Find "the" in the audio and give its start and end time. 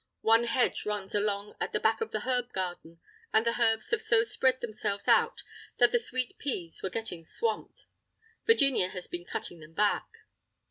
1.73-1.79, 2.09-2.21, 3.45-3.61, 5.91-5.99